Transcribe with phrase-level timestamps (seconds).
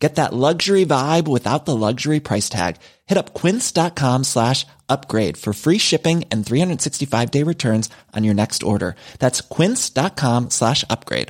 [0.00, 2.76] Get that luxury vibe without the luxury price tag.
[3.06, 8.62] Hit up quince.com slash upgrade for free shipping and 365 day returns on your next
[8.62, 8.94] order.
[9.18, 11.28] That's quince.com slash upgrade.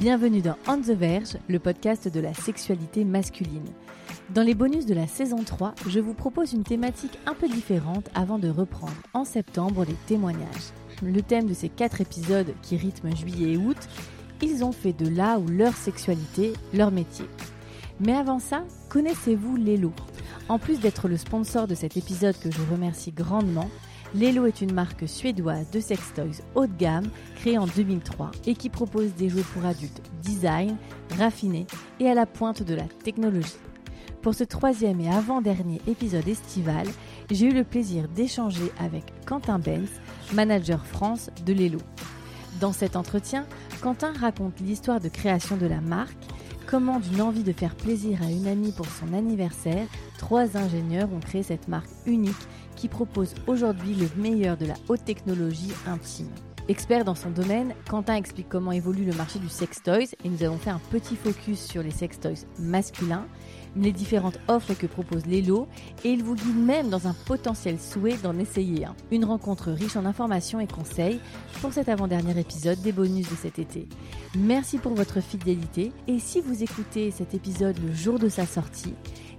[0.00, 3.72] Bienvenue dans On the Verge, le podcast de la sexualité masculine.
[4.34, 8.08] Dans les bonus de la saison 3, je vous propose une thématique un peu différente
[8.14, 10.72] avant de reprendre en septembre les témoignages.
[11.02, 13.76] Le thème de ces quatre épisodes qui rythment juillet et août
[14.42, 17.26] ils ont fait de là ou leur sexualité leur métier.
[18.00, 19.92] Mais avant ça, connaissez-vous Lelo?
[20.48, 23.68] En plus d'être le sponsor de cet épisode que je remercie grandement,
[24.14, 28.68] Lelo est une marque suédoise de sextoys haut de gamme créée en 2003 et qui
[28.70, 30.76] propose des jouets pour adultes design,
[31.18, 31.66] raffinés
[32.00, 33.56] et à la pointe de la technologie.
[34.22, 36.86] Pour ce troisième et avant-dernier épisode estival,
[37.30, 39.88] j'ai eu le plaisir d'échanger avec Quentin Benz,
[40.32, 41.78] manager France de Lelo.
[42.60, 43.46] Dans cet entretien,
[43.80, 46.16] Quentin raconte l'histoire de création de la marque,
[46.66, 49.86] comment d'une envie de faire plaisir à une amie pour son anniversaire,
[50.18, 52.34] trois ingénieurs ont créé cette marque unique
[52.74, 56.30] qui propose aujourd'hui le meilleur de la haute technologie intime.
[56.68, 60.42] Expert dans son domaine, Quentin explique comment évolue le marché du sex toys et nous
[60.42, 63.26] avons fait un petit focus sur les sex toys masculins
[63.76, 65.68] les différentes offres que propose Lelo
[66.04, 68.94] et il vous guide même dans un potentiel souhait d'en essayer un.
[69.10, 71.20] Une rencontre riche en informations et conseils
[71.60, 73.88] pour cet avant-dernier épisode des bonus de cet été.
[74.36, 78.94] Merci pour votre fidélité et si vous écoutez cet épisode le jour de sa sortie,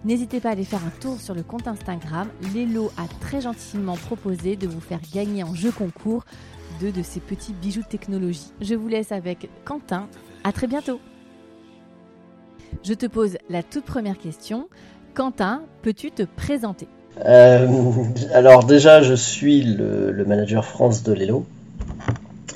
[0.05, 2.29] N'hésitez pas à aller faire un tour sur le compte Instagram.
[2.53, 6.23] Lelo a très gentiment proposé de vous faire gagner en jeu concours
[6.79, 8.51] deux de ces petits bijoux de technologie.
[8.61, 10.07] Je vous laisse avec Quentin.
[10.43, 11.01] À très bientôt!
[12.83, 14.67] Je te pose la toute première question.
[15.13, 16.87] Quentin, peux-tu te présenter?
[17.25, 17.67] Euh,
[18.33, 21.45] Alors déjà, je suis le, manager France de Lelo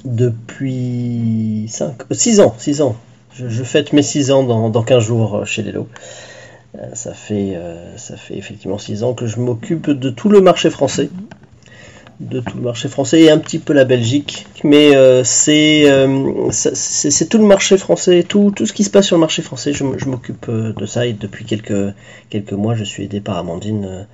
[0.06, 2.56] depuis 5, 6 ans.
[2.58, 2.96] 6 ans.
[3.34, 5.88] Je, fête mes 6 ans dans, dans 15 jours chez Lelo.
[6.78, 10.42] Euh, ça, fait, euh, ça fait effectivement 6 ans que je m'occupe de tout le
[10.42, 11.10] marché français.
[11.12, 11.28] Mhm
[12.22, 14.48] de tout le marché français et un petit peu la Belgique.
[14.64, 19.16] Mais euh, euh, c'est tout le marché français, tout, tout ce qui se passe sur
[19.16, 21.94] le marché français, je, m'occupe euh, de ça et depuis quelques,
[22.30, 24.08] quelques mois, je suis aidé par Amandine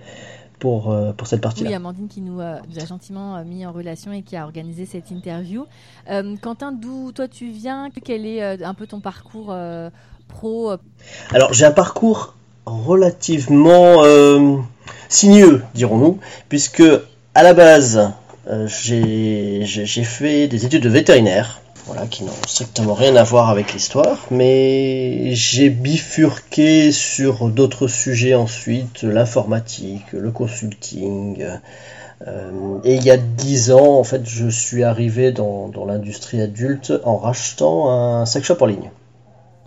[0.60, 1.70] pour, pour cette partie-là.
[1.70, 5.66] Oui, Amandine qui nous, a gentiment mis en relation et qui a organisé cette interview.
[6.42, 7.90] Quentin, d'où toi tu viens?
[8.04, 9.56] Quel est un peu ton parcours
[10.28, 10.72] pro?
[11.32, 12.36] Alors j'ai un parcours
[12.66, 14.04] relativement
[15.10, 16.20] sinueux, dirons-nous,
[16.50, 16.84] puisque
[17.38, 18.14] à la base,
[18.50, 23.74] euh, j'ai fait des études de vétérinaire, voilà, qui n'ont strictement rien à voir avec
[23.74, 31.46] l'histoire, mais j'ai bifurqué sur d'autres sujets ensuite, l'informatique, le consulting.
[32.26, 36.92] Euh, et il y a dix ans, en fait, je suis arrivé dans, l'industrie adulte
[37.04, 38.90] en rachetant un sex shop en ligne.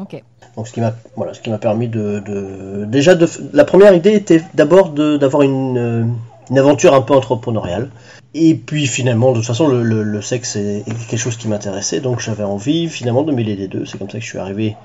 [0.00, 0.20] Ok.
[0.56, 4.14] Donc ce qui m'a voilà, ce qui m'a permis de, déjà de la première idée
[4.14, 6.16] était d'abord d'avoir une
[6.50, 7.90] une aventure un peu entrepreneuriale.
[8.34, 12.44] Et puis finalement, de toute façon, le, sexe est, quelque chose qui m'intéressait, donc j'avais
[12.44, 13.84] envie finalement de mêler les deux.
[13.86, 14.76] C'est comme ça que je suis arrivé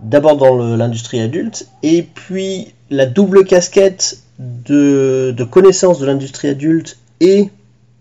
[0.00, 6.98] d'abord dans l'industrie adulte, et puis la double casquette de, de connaissance de l'industrie adulte
[7.20, 7.50] et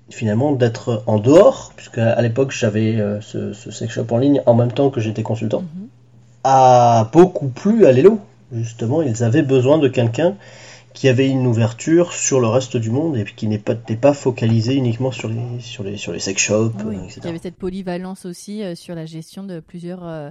[0.10, 4.56] finalement d'être en dehors, puisque à l'époque j'avais euh, ce, sex shop en ligne en
[4.56, 5.88] même temps que j'étais consultant, mhm.
[6.44, 8.20] a beaucoup plu à Lelo.
[8.52, 10.36] Justement, ils avaient besoin de quelqu'un
[10.94, 14.76] qui avait une ouverture sur le reste du monde et qui n'était pas, pas focalisé
[14.76, 17.20] uniquement sur les, sur les, sur les sex shops, euh, etc.
[17.24, 20.30] Il y avait cette polyvalence aussi euh, sur la gestion de plusieurs euh,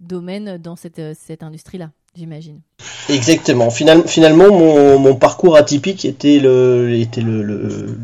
[0.00, 2.60] domaines dans cette, cette industrie-là, j'imagine.
[3.08, 3.70] Exactement.
[3.70, 7.98] finalement, mon, mon, parcours atypique était le, était le, le,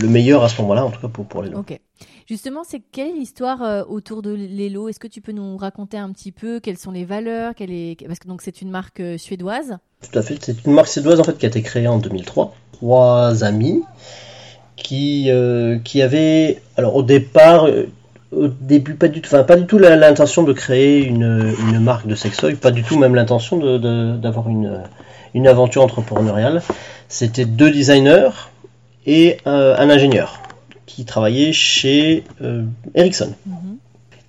[0.00, 1.58] le meilleur à ce moment-là, en tout cas pour, pour les gens.
[1.58, 1.78] Ok.
[2.26, 5.98] Justement, c'est quelle est l'histoire euh, autour de Lelo Est-ce que tu peux nous raconter
[5.98, 8.06] un petit peu quelles sont les valeurs est...
[8.06, 9.76] Parce que c'est une marque euh, suédoise.
[10.10, 12.54] Tout à fait, c'est une marque suédoise en fait qui a été créée en 2003.
[12.72, 13.82] Trois amis
[14.76, 17.68] qui euh, qui avaient alors au départ
[18.32, 22.16] au début pas du tout, enfin pas du tout l'intention de créer une, marque de
[22.16, 23.58] sextoy, pas du tout même l'intention
[24.16, 24.82] d'avoir une
[25.32, 26.62] une aventure entrepreneuriale.
[27.08, 28.30] C'était deux designers
[29.06, 30.43] et un ingénieur
[30.94, 32.64] qui travaillait chez euh,
[32.94, 33.32] Ericsson.
[33.46, 33.76] Mhm.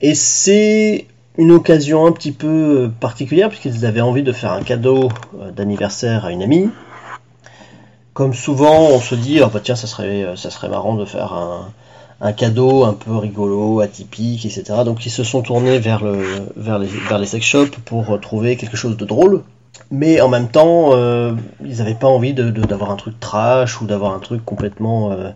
[0.02, 1.06] Et c'est
[1.38, 5.10] une occasion un petit peu euh, particulière puisqu'ils avaient envie de faire un cadeau
[5.40, 6.70] euh, d'anniversaire à une amie.
[8.14, 11.34] Comme souvent, on se dit, oh bah tiens, ça serait, ça serait marrant de faire
[11.34, 11.74] un,
[12.22, 14.64] un cadeau un peu rigolo, atypique, etc.
[14.86, 16.24] Donc ils se sont tournés vers, le,
[16.56, 19.44] vers, les, vers les sex shops pour trouver quelque chose de drôle.
[19.92, 21.34] Mais en même temps, euh,
[21.64, 25.32] ils n'avaient pas envie d'avoir de, un truc trash ou d'avoir un truc complètement, euh,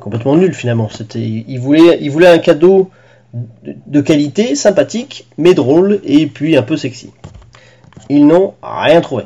[0.00, 0.88] complètement nul finalement.
[0.88, 2.90] C'était, ils, voulaient, ils voulaient un cadeau
[3.34, 7.10] de, de qualité, sympathique, mais drôle et puis un peu sexy.
[8.08, 9.24] Ils n'ont rien trouvé.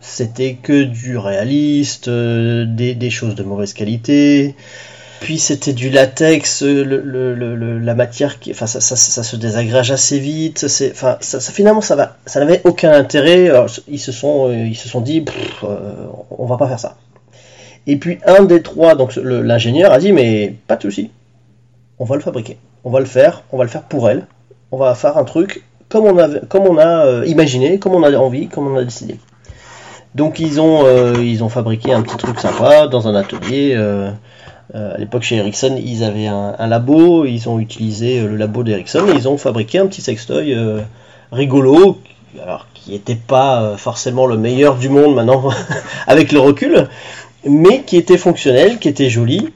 [0.00, 4.56] C'était que du réaliste, euh, des, des choses de mauvaise qualité.
[5.20, 9.36] Puis c'était du latex, le, le, le, la matière, qui, enfin ça, ça, ça, se
[9.36, 10.66] désagrège assez vite.
[10.66, 13.48] C'est, enfin ça, ça, finalement ça va, ça n'avait aucun intérêt.
[13.50, 15.92] Alors, ils se sont, euh, ils se sont dit, pff, euh,
[16.36, 16.96] on va pas faire ça.
[17.86, 21.10] Et puis un des trois, donc l'ingénieur a dit, mais pas de souci,
[21.98, 24.26] on va le fabriquer, on va le faire, on va le faire pour elle,
[24.70, 28.02] on va faire un truc comme on a, comme on a euh, imaginé, comme on
[28.02, 29.16] a envie, comme on a décidé.
[30.14, 33.74] Donc ils ont, euh, ils ont fabriqué un petit truc sympa dans un atelier.
[33.76, 34.10] euh,
[34.74, 39.04] à l'époque chez Ericsson, ils avaient un, un labo, ils ont utilisé le labo d'Ericsson
[39.14, 40.56] ils ont fabriqué un petit sextoy
[41.30, 41.98] rigolo,
[42.42, 45.50] alors qui n'était pas forcément le meilleur du monde maintenant
[46.06, 46.88] avec le recul,
[47.48, 49.48] mais qui était fonctionnel, qui était joli.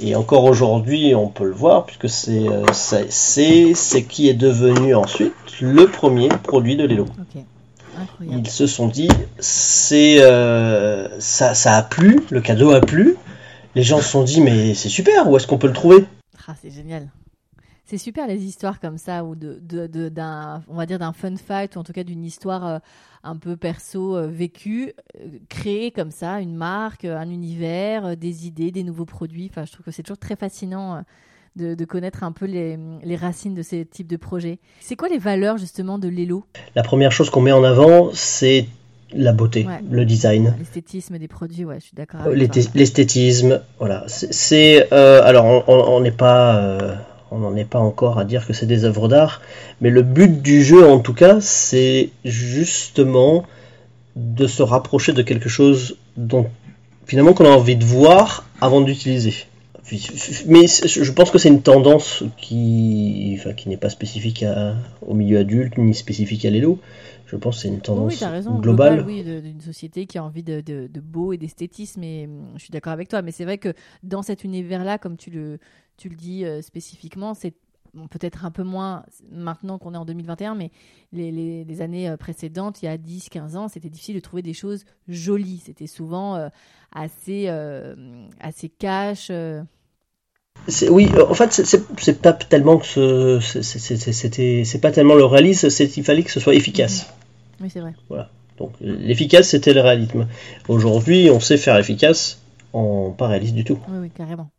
[0.00, 4.34] Et encore aujourd'hui, on peut le voir puisque c'est euh, c'est c'est c'est qui est
[4.34, 7.04] devenu ensuite le premier produit de Lelo.
[7.04, 7.42] Ok,
[8.00, 8.42] incroyable.
[8.44, 9.08] Ils se sont dit,
[9.38, 13.16] c'est euh, ça, ça a plu, le cadeau a plu.
[13.74, 16.04] Les gens se sont dit, mais c'est super, où est-ce qu'on peut le trouver?
[16.46, 17.08] Ah, c'est génial.
[17.86, 20.10] C'est super les histoires comme ça, ou de, de,
[20.68, 22.78] on va dire d'un fun fact, ou en tout cas d'une histoire euh,
[23.24, 28.46] un peu perso euh, vécue, euh, créer comme ça une marque, euh, un univers, des
[28.46, 29.48] idées, des nouveaux produits.
[29.50, 31.02] Enfin, je trouve que c'est toujours très fascinant
[31.56, 34.58] de, de connaître un peu les, les racines de ces types de projets.
[34.80, 36.44] C'est quoi les valeurs justement de l'élo,
[36.74, 38.66] La première chose qu'on met en avant, c'est
[39.12, 39.80] la beauté, Ouais.
[39.88, 42.22] le design, l'esthétisme des produits Ouais, je suis d'accord.
[42.74, 43.62] l'esthétisme.
[43.78, 46.96] Voilà, c'est- euh, alors on- n'est pas, euh,
[47.34, 49.42] on n'en est pas encore à dire que c'est des œuvres d'art,
[49.80, 53.44] mais le but du jeu en tout cas, c'est justement
[54.14, 56.46] de se rapprocher de quelque chose dont
[57.06, 59.34] finalement qu'on a envie de voir avant d'utiliser.
[60.46, 64.44] Mais je pense que c'est une tendance qui, qui n'est pas spécifique
[65.06, 66.78] au milieu adulte ni spécifique à l'élo.
[67.34, 68.60] Je pense que c'est une Oui, tendance oui, tu as raison.
[68.60, 69.02] globale.
[69.04, 72.02] Global, oui, d'une société qui a envie de, de- de beau et d'esthétisme.
[72.04, 73.22] Et hum, je suis d'accord avec toi.
[73.22, 75.58] Mais c'est vrai que dans cet univers-là, comme tu le,
[75.96, 77.54] tu le dis euh, spécifiquement, c'est
[77.92, 80.70] bon, peut-être un peu moins maintenant qu'on est en 2021, mais
[81.12, 84.20] les, les- les années euh, précédentes, il y a 10, 15 ans, c'était difficile de
[84.20, 85.60] trouver des choses jolies.
[85.66, 86.48] C'était souvent euh,
[86.94, 87.96] assez, euh,
[88.38, 89.32] assez cash.
[90.68, 95.68] C'est- Oui, en fait, c'est- pas tellement que ce- c'est- c'était, pas tellement le réalisme,
[95.68, 97.12] c'est il fallait que ce soit efficace.
[97.64, 97.94] Oui, c'est vrai.
[98.58, 100.28] Donc l'efficace, c'était le réalisme.
[100.68, 102.42] Aujourd'hui, on sait faire efficace
[102.74, 103.78] en pas réaliste du tout.
[103.88, 104.50] Oui, oui, carrément.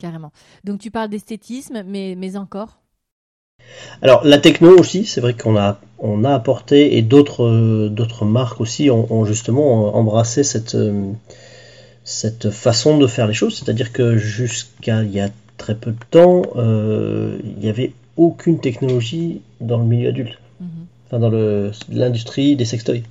[0.00, 0.32] Carrément.
[0.64, 2.80] Donc tu parles d'esthétisme, mais, mais encore?
[4.02, 8.24] Alors la techno aussi, c'est vrai qu'on a on a apporté et d'autres euh, d'autres
[8.24, 11.12] marques aussi ont, ont justement embrassé cette euh,
[12.02, 15.28] cette façon de faire les choses, c'est-à-dire que jusqu'à il y a
[15.58, 20.38] très peu de temps, euh, il n'y avait aucune technologie dans le milieu adulte.
[21.10, 21.30] Enfin dans
[21.90, 23.02] l'industrie des sextoys.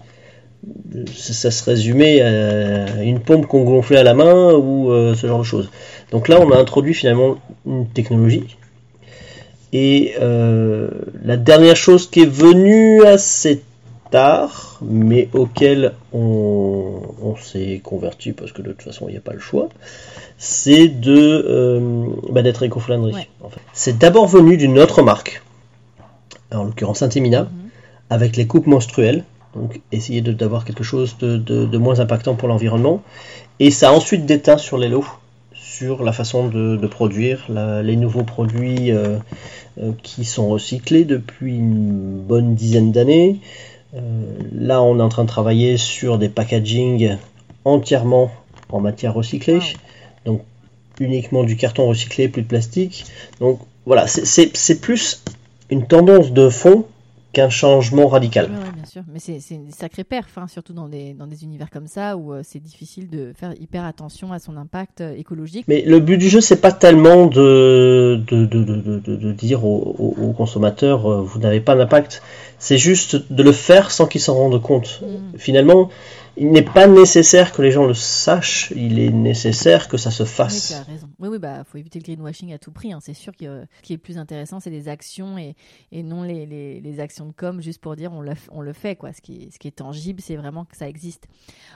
[1.16, 5.28] Ça, ça se résumait à une pompe qu'on gonflait à la main ou euh, ce
[5.28, 5.70] genre de choses.
[6.12, 7.36] Donc là, on a introduit finalement
[7.66, 8.58] une technologie
[9.74, 10.90] et euh,
[11.24, 13.62] la dernière chose qui est venue assez
[14.12, 19.22] tard, mais auquel on, on s'est converti parce que de toute façon il n'y a
[19.22, 19.68] pas le choix,
[20.38, 23.14] c'est de euh, bah, d'être éco-flandrie.
[23.14, 23.28] Ouais.
[23.44, 23.60] en fait.
[23.74, 25.44] C'est d'abord venu d'une autre marque,
[26.54, 27.67] en l'occurrence Intimina, Mhm.
[28.10, 29.24] Avec les coupes menstruelles.
[29.56, 33.02] Donc essayer d'avoir quelque chose de, de- de moins impactant pour l'environnement.
[33.60, 35.06] Et ça a ensuite déteint sur les lots,
[35.56, 39.18] sur la façon de, de produire la- les nouveaux produits euh,
[39.82, 43.40] euh, qui sont recyclés depuis une bonne dizaine d'années.
[43.96, 44.00] Euh,
[44.54, 47.18] là, on est en train de travailler sur des packaging
[47.66, 48.30] entièrement
[48.70, 49.60] en matière recyclée.
[50.26, 50.42] Donc
[51.00, 53.06] uniquement du carton recyclé, plus de plastique.
[53.40, 55.24] Donc voilà, c'est plus
[55.70, 56.86] une tendance de fond
[57.38, 58.46] qu'un changement radical.
[58.46, 59.04] Ouais, bien sûr.
[59.14, 62.34] Mais c'est une sacrée perf, hein, surtout dans des, dans des univers comme ça où
[62.34, 65.66] euh, c'est difficile de faire hyper attention à son impact euh, écologique.
[65.68, 69.66] Mais le but du jeu, c'est pas tellement de, de, de, de, de- de dire
[69.66, 72.24] aux, aux- consommateurs euh, vous n'avez pas d'impact.
[72.58, 75.02] C'est juste de le faire sans qu'ils s'en rendent compte.
[75.04, 75.38] Mhm.
[75.38, 75.90] Finalement,
[76.38, 80.24] il n'est pas nécessaire que les gens le sachent, il est nécessaire que ça se
[80.24, 80.68] Oui, fasse.
[80.68, 81.10] tu as raison.
[81.20, 82.94] Oui, oui, bah, faut éviter le greenwashing à tout prix.
[82.94, 83.00] hein.
[83.02, 85.56] C'est sûr que euh, ce qui est plus intéressant, c'est les actions et,
[85.92, 88.62] et non les, les, les actions de com juste pour dire on le, f- on
[88.62, 88.96] le fait.
[88.96, 89.14] Quoi.
[89.14, 91.28] Ce, qui est, ce qui est tangible, c'est vraiment que ça existe.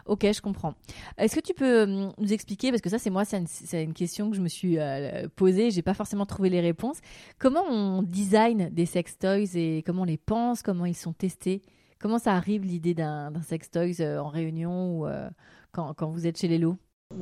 [0.05, 0.75] Ok, je comprends.
[1.17, 3.83] Est-ce que tu peux euh, nous expliquer, parce que ça, c'est moi, c'est une, c'est
[3.83, 6.97] une question que je me suis euh, posée, j'ai pas forcément trouvé les réponses.
[7.39, 11.61] Comment on design des sex toys et comment on les pense, comment ils sont testés?
[12.01, 15.29] Comment ça arrive l'idée d'un d'un sex toys euh, en réunion ou euh,
[15.71, 16.77] quand, quand vous êtes chez les lots?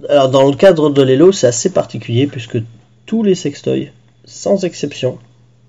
[0.07, 2.59] Alors dans le cadre de l'Elo, c'est assez particulier puisque
[3.05, 3.91] tous les sextoys,
[4.23, 5.17] sans exception,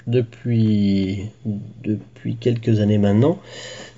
[0.07, 1.31] depuis,
[1.83, 3.39] depuis quelques années maintenant,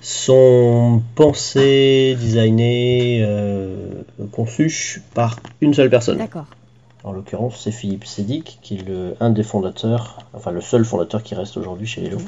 [0.01, 6.17] sont pensés, designés, euh, conçus par une seule personne.
[6.17, 6.47] D'accord.
[7.03, 11.21] En l'occurrence, c'est Philippe Sédic, qui est le, un des fondateurs, enfin le seul fondateur
[11.21, 12.19] qui reste aujourd'hui chez Lelo,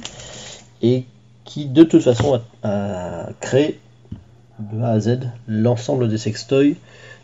[0.82, 1.06] et
[1.46, 3.80] qui de toute façon a, créé
[4.60, 6.76] de A à Z l'ensemble des sextoys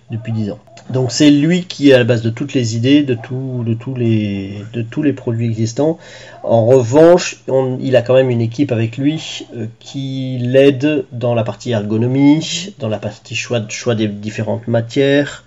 [0.10, 0.60] depuis 10 ans.
[0.90, 3.74] Donc c'est lui qui est à la base de toutes les idées, de, tout, de,
[3.74, 5.98] tous, les, de tous les produits existants.
[6.44, 7.44] En revanche,
[7.80, 12.74] il a quand même une équipe avec lui euh, qui l'aide dans la partie ergonomie,
[12.80, 15.46] dans la partie choix, choix des différentes matières,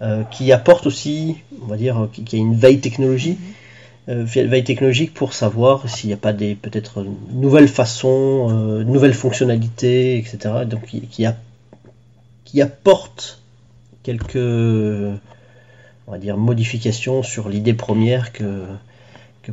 [0.00, 3.57] euh, qui apporte aussi, on va dire, euh, qui, qui a une veille technologie, euh,
[4.14, 10.16] veille technologique pour savoir s'il n'y a pas des peut-être nouvelles façons, euh, nouvelles fonctionnalités,
[10.18, 10.64] etc.
[10.66, 11.26] Donc qui,
[12.44, 13.42] qui, apporte
[14.02, 18.64] quelques, on va dire, modifications sur l'idée première que,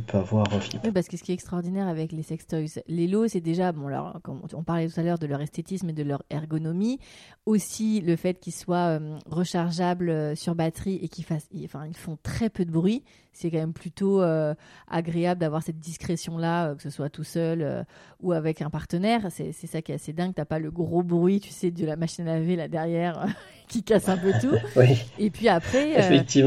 [0.00, 0.82] peut avoir euh, Philippe.
[0.84, 3.72] Oui, parce que ce qui est extraordinaire avec les sex toys, les lots, c'est déjà,
[3.72, 4.20] bon, alors,
[4.54, 6.98] on parlait tout à l'heure de leur esthétisme et de leur ergonomie,
[7.44, 11.96] aussi le fait qu'ils soient euh, rechargeables euh, sur batterie et qu'ils fassent, enfin, ils
[11.96, 13.02] font très peu de bruit.
[13.36, 14.54] C'est quand même plutôt euh,
[14.88, 17.82] agréable d'avoir cette discrétion-là, euh, que ce soit tout seul euh,
[18.20, 19.26] ou avec un partenaire.
[19.30, 20.32] C'est c'est ça qui est assez dingue.
[20.34, 23.26] T'as pas le gros bruit, tu sais, de la machine à laver là derrière
[23.68, 24.54] qui casse un peu tout.
[24.76, 25.96] Oui, Et puis après,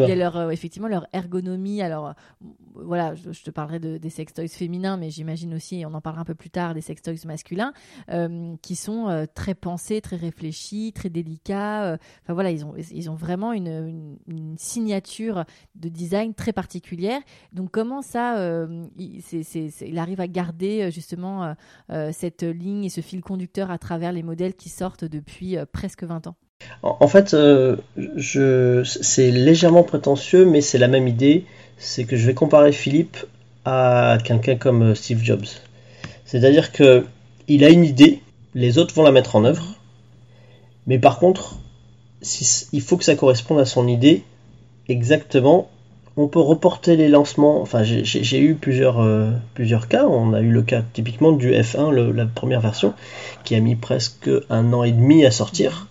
[0.04, 1.82] il y a leur, effectivement leur ergonomie.
[1.82, 2.14] Alors
[2.74, 6.02] voilà, je, je te parlerai de, des sextoys féminins, mais j'imagine aussi, et on en
[6.02, 7.74] parlera un peu plus tard, des sextoys masculins,
[8.62, 11.98] qui sont très pensés, très réfléchis, très délicats.
[12.24, 15.44] Enfin voilà, ils ont, ils ont vraiment une, une- une signature
[15.76, 16.79] de design très particulière.
[17.54, 21.56] Donc comment ça, euh, il, arrive à garder euh, justement
[21.92, 26.04] euh, cette ligne et ce fil conducteur à travers les modèles qui sortent depuis presque
[26.04, 26.36] 20 ans?
[26.84, 27.36] En, fait,
[27.96, 31.46] je, c'est légèrement prétentieux, mais c'est la même idée.
[31.78, 33.18] C'est que je vais comparer Philippe
[33.64, 35.46] à quelqu'un comme Steve Jobs.
[36.26, 37.06] C'est-à-dire que
[37.48, 38.22] il a une idée,
[38.54, 39.80] les autres vont la mettre en œuvre,
[40.86, 41.56] mais par contre,
[42.22, 44.24] si, il faut que ça corresponde à son idée
[44.90, 45.70] exactement.
[46.22, 47.62] On peut reporter les lancements.
[47.62, 50.06] Enfin, j'ai- eu plusieurs, euh, plusieurs cas.
[50.06, 52.94] On a eu le cas typiquement du F1, le- la première version,
[53.46, 55.88] qui a mis presque un an et demi à sortir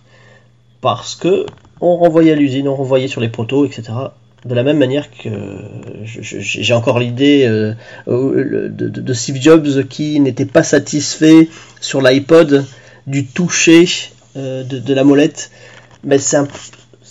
[0.81, 1.47] parce que
[1.81, 3.83] on renvoyait à l'usine, on renvoyait sur les protos, etc.
[4.45, 5.29] De la même manière que
[6.03, 7.73] j'ai encore l'idée euh,
[8.07, 11.49] de, Steve Jobs qui n'était pas satisfait
[11.81, 12.65] sur l'iPod
[13.07, 13.85] du toucher
[14.37, 15.49] euh, de, de la molette.
[16.03, 16.47] Mais c'est un,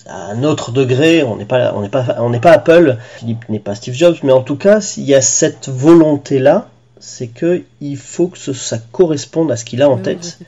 [0.08, 3.48] à un autre degré, on n'est pas, on n'est pas, on n'est pas Apple, Philippe
[3.48, 6.68] n'est pas Steve Jobs, mais en tout cas, s'il y a cette volonté-là,
[7.00, 10.38] c'est que il faut que ce- ça corresponde à ce qu'il a en Oui, tête.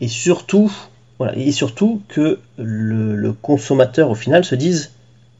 [0.00, 0.72] et surtout
[1.18, 4.90] voilà et surtout que le, le consommateur au final se dise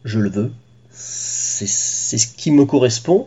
[0.05, 0.53] je le veux
[0.91, 3.27] c'est c'est ce qui me correspond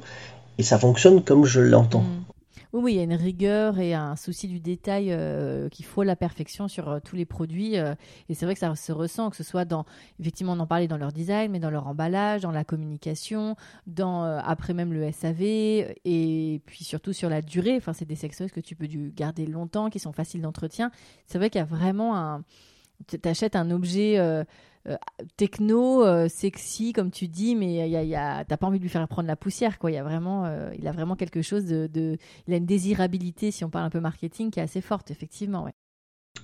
[0.57, 2.01] et ça fonctionne comme je l'entends.
[2.01, 2.23] Mm.
[2.73, 6.15] Oui, il y a une rigueur et un souci du détail euh, qu'il faut la
[6.15, 7.77] perfection sur euh, tous les produits.
[7.77, 7.93] euh,
[8.29, 9.85] et c'est vrai que ça se ressent, que ce soit dans,
[10.19, 14.23] effectivement, on en parlait dans leur design, mais dans leur emballage, dans la communication, dans
[14.25, 17.75] euh, après même le SAV, et puis surtout sur la durée.
[17.77, 20.89] Enfin, c'est des sextoys que tu peux garder longtemps, qui sont faciles d'entretien.
[21.27, 22.43] C'est vrai qu'il y a vraiment un.
[23.07, 24.17] Tu achètes un objet.
[24.19, 24.43] euh,
[24.85, 24.97] euh,
[25.37, 28.83] techno, euh, sexy, comme tu dis, mais y a, y a- t'as pas envie de
[28.83, 29.89] lui faire prendre la poussière, quoi.
[29.91, 30.45] Il y a vraiment,
[30.77, 32.17] il a vraiment quelque chose de, de-
[32.47, 35.63] il a une désirabilité, si on parle un peu marketing, qui est assez forte, effectivement.
[35.63, 35.71] Ouais.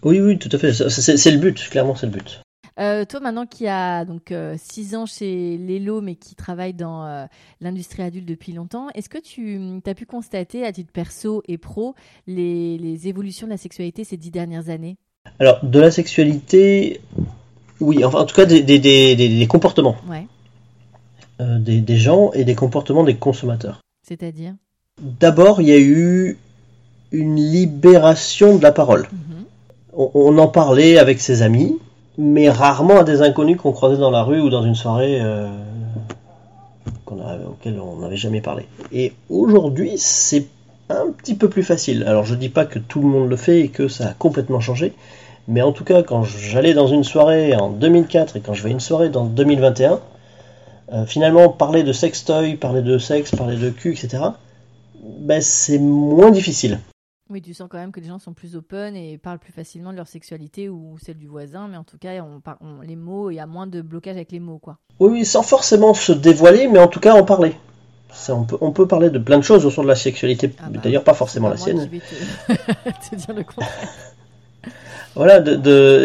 [0.03, 2.41] oui oui tout à fait c'est c'est le but clairement c'est le but
[2.79, 7.25] Euh, toi, maintenant qui a donc 6 ans chez Lelo, mais qui travaille dans euh,
[7.59, 11.93] l'industrie adulte depuis longtemps, est-ce que tu as pu constater, à titre perso et pro,
[12.25, 14.95] les, les évolutions de la sexualité ces dix dernières années?
[15.39, 17.01] Alors de la sexualité
[17.79, 20.25] oui enfin en tout cas des, des, des, des- des comportements Ouais.
[21.41, 24.53] euh, des, des gens et des comportements des consommateurs C'est-à-dire?
[25.01, 26.37] D'abord il y a eu
[27.11, 29.43] une libération de la parole Mhm.
[29.93, 31.77] on, on en parlait avec ses amis,
[32.17, 35.47] mais rarement à des inconnus qu'on croisait dans la rue ou dans une soirée euh,
[37.07, 38.65] a- auquel on n'avait jamais parlé.
[38.91, 40.45] Et aujourd'hui, c'est
[40.89, 42.03] un petit peu plus facile.
[42.03, 44.59] Alors je dis pas que tout le monde le fait et que ça a complètement
[44.59, 44.93] changé,
[45.49, 48.69] Mais en tout cas, quand j'allais dans une soirée en 2004 et quand je vais
[48.69, 49.99] à une soirée dans 2021,
[50.93, 54.23] euh, finalement, parler de sextoy, parler de sexe, parler de cul, etc.,
[55.03, 56.79] ben, c'est moins difficile.
[57.31, 59.91] Oui, tu sens quand même que les gens sont plus open et parlent plus facilement
[59.91, 63.35] de leur sexualité ou celle du voisin, mais en tout cas, on, les mots, il
[63.35, 64.77] y a moins de blocage avec les mots, quoi.
[64.99, 67.55] Oui, sans forcément se dévoiler, mais en tout cas en parler.
[68.11, 70.69] Ça, on, peut, on peut parler de plein de choses autour de la sexualité, ah
[70.69, 71.87] bah, d'ailleurs pas forcément la sienne.
[71.87, 71.99] Vais
[73.09, 73.67] te, dire le contraire.
[75.15, 75.43] voilà,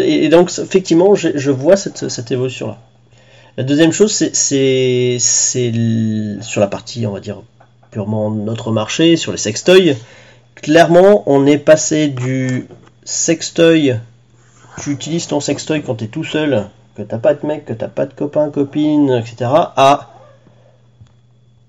[0.03, 2.79] et, donc effectivement, je, vois cette, cette évolution-là.
[3.57, 7.43] La deuxième chose, c'est sur la partie, on va dire,
[7.91, 9.97] purement notre marché, sur les sextoys.
[10.57, 12.67] Clairement, on est passé du
[13.05, 13.97] sextoy,
[14.83, 17.73] tu utilises ton sextoy quand tu es tout seul, que t'as pas de mec, que
[17.73, 20.11] t'as pas de copain, copine, etc., à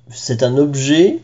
[0.09, 1.19] c'est un objet,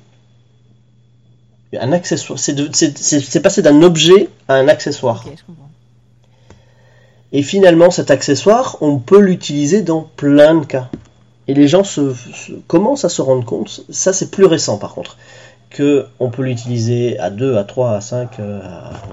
[1.80, 2.38] un accessoire.
[2.40, 5.24] C'est passé d'un objet à un accessoire.
[7.34, 10.90] Et finalement, cet accessoire, on peut l'utiliser dans plein de cas.
[11.48, 12.14] Et les gens se,
[12.68, 15.18] commencent à se rendre compte, ça c'est plus récent par contre,
[15.76, 18.62] qu'on peut l'utiliser à 2, à 3, à 5, euh,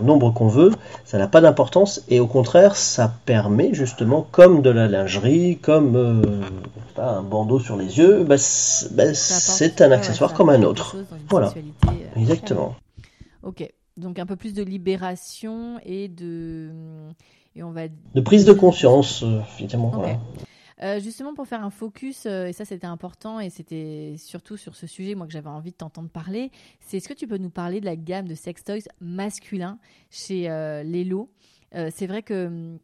[0.01, 0.73] au nombre qu'on veut,
[1.05, 5.97] ça n'a pas d'importance, et au contraire, ça permet justement, comme de la lingerie, comme
[5.97, 6.23] euh,
[6.99, 8.37] un bandeau sur les yeux, bah,
[8.93, 10.97] bah, c'est un accessoire comme un autre.
[11.29, 12.75] Voilà, euh, exactement.
[13.43, 16.71] Ok, donc un peu plus de libération et de
[17.63, 20.21] on va de prise de conscience, euh, finalement.
[20.81, 24.77] Euh, justement, pour faire un focus, euh, et ça c'était important, et c'était surtout sur
[24.77, 27.51] ce sujet, moi que j'avais envie de t'entendre parler, c'est est-ce que tu peux nous
[27.51, 29.79] parler de la gamme de sex toys masculins
[30.11, 30.49] chez
[30.85, 31.31] Lelo?
[31.73, 32.79] C'est vrai que hum,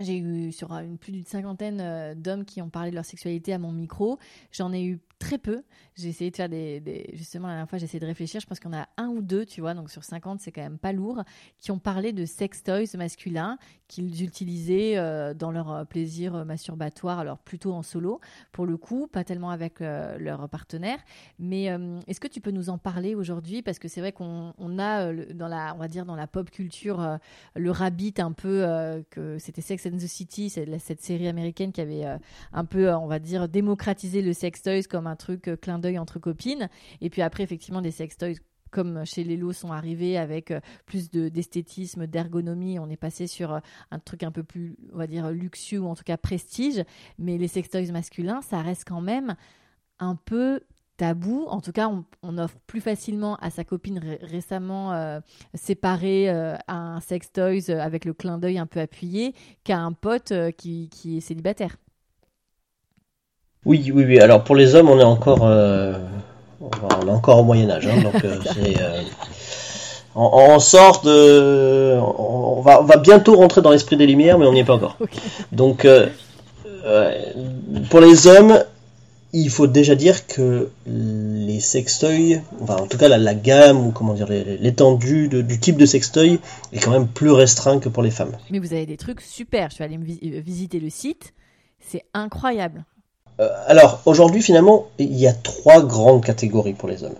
[0.00, 3.58] j'ai eu sur une, plus d'une cinquantaine d'hommes qui ont parlé de leur sexualité à
[3.58, 4.18] mon micro.
[4.50, 5.62] J'en ai eu très peu.
[5.94, 8.40] J'ai essayé de faire des, Justement, la dernière fois, j'ai essayé de réfléchir.
[8.40, 10.78] Je pense qu'on a un ou deux, tu vois, donc sur 50, c'est quand même
[10.78, 11.22] pas lourd,
[11.58, 13.58] qui ont parlé de sex toys masculins
[13.88, 18.20] qu'ils utilisaient euh, dans leur euh, plaisir euh, masturbatoire, alors plutôt en solo,
[18.52, 20.98] pour le coup, pas tellement avec leur partenaire.
[21.38, 21.66] Mais
[22.06, 23.62] est-ce que tu peux nous en parler aujourd'hui?
[23.62, 27.18] Parce que c'est vrai qu'on a, dans la, on va dire, dans la pop culture,
[27.54, 28.64] le rabbit un peu,
[29.10, 32.04] que c'était Sex and the City, cette série américaine qui avait
[32.52, 35.98] un peu, on va dire, démocratisé le sex toys comme un truc euh, clin d'œil
[35.98, 36.68] entre copines.
[37.00, 38.36] Et puis après, effectivement, des sextoys
[38.70, 42.78] comme chez Lelo sont arrivés avec euh, plus d'esthétisme, d'ergonomie.
[42.78, 45.88] On est passé sur euh, un truc un peu plus, on va dire, luxueux ou
[45.88, 46.82] en tout cas prestige.
[47.18, 49.36] Mais les sextoys masculins, ça reste quand même
[49.98, 50.60] un peu
[50.96, 51.46] tabou.
[51.48, 51.90] En tout cas,
[52.22, 55.20] on, offre plus facilement à sa copine récemment
[55.54, 56.30] séparée
[56.68, 61.76] un sextoys avec le clin d'œil un peu appuyé qu'à un pote qui, est célibataire.
[63.66, 64.20] Oui, oui, oui.
[64.20, 65.98] Alors pour les hommes, on est encore, euh,
[66.60, 69.02] on est encore au Moyen Âge, hein, donc euh, c'est, euh,
[70.14, 74.52] on, sort de, on va, on va bientôt rentrer dans l'esprit des Lumières, mais on
[74.52, 74.96] n'y est pas encore.
[75.50, 75.86] Donc
[77.90, 78.62] pour les hommes,
[79.32, 84.14] il faut déjà dire que les sextoys, enfin en tout cas la, gamme ou comment
[84.14, 86.38] dire l'étendue du type de sextoy
[86.72, 88.36] est quand même plus restreint que pour les femmes.
[88.50, 89.70] Mais vous avez des trucs super.
[89.70, 91.34] Je suis allée visiter le site,
[91.80, 92.84] c'est incroyable.
[93.40, 97.16] Euh, alors, aujourd'hui, finalement, il y a trois grandes catégories pour les hommes.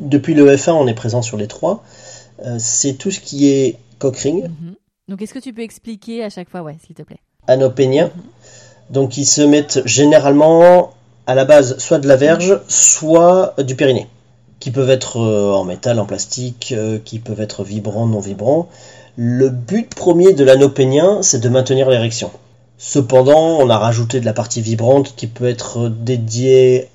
[0.00, 1.82] depuis le F1, on est présent sur les trois.
[2.44, 4.44] Euh, c'est tout ce qui est cockring.
[4.44, 4.74] Mhm.
[5.08, 7.18] Donc, est-ce que tu peux expliquer à chaque fois, ouais, s'il te plaît?
[7.46, 8.10] Anopénien.
[8.14, 8.22] Mhm.
[8.90, 10.90] Donc, ils se mettent généralement
[11.26, 14.06] à la base soit de la verge, soit du périnée,
[14.60, 18.68] qui peuvent être euh, en métal, en plastique, qui peuvent être vibrants, non vibrants.
[19.16, 22.30] Le but premier de l'anopénien, c'est de maintenir l'érection.
[22.86, 26.90] Cependant, on a rajouté de la partie vibrante qui peut être dédiée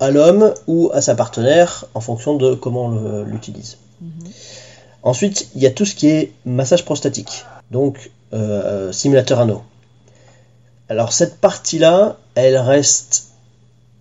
[0.00, 3.76] à l'homme ou à sa partenaire en fonction de comment on l'utilise.
[4.00, 4.10] Mhm.
[5.02, 9.62] Ensuite, il y a tout ce qui est massage prostatique, donc euh, simulateur anneau.
[10.88, 13.32] Alors cette partie-là, elle reste,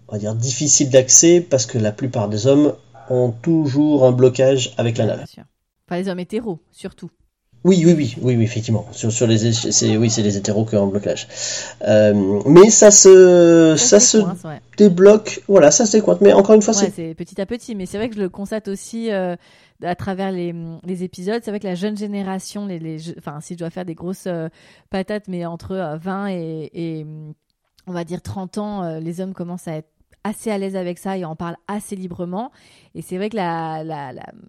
[0.08, 2.76] on va dire, difficile d'accès parce que la plupart des hommes
[3.10, 5.26] ont toujours un blocage avec l'anal.
[5.86, 7.12] Pas les hommes hétéros, surtout.
[7.65, 8.88] Oui, oui, oui, oui, oui, effectivement.
[8.91, 11.28] Sur, sur les, c'est, oui, c'est les hétéros qui ont un blocage.
[11.86, 14.17] Euh, mais ça se, ça, se
[14.78, 15.43] débloque.
[15.50, 16.22] Voilà, ça se décointe.
[16.22, 17.76] Mais encore une fois, c'est petit à petit.
[17.76, 19.36] Mais c'est vrai que je le constate aussi euh,
[19.84, 21.41] à travers les, les épisodes.
[21.43, 24.28] C'est vrai que la jeune génération, les, les, enfin, si je dois faire des grosses
[24.28, 24.48] euh,
[24.89, 27.06] patates, mais entre 20 et, et
[27.88, 29.89] on va dire 30 ans, les hommes commencent à être
[30.24, 32.52] assez à l'aise avec ça et en parle assez librement.
[32.96, 33.84] Et c'est vrai que la,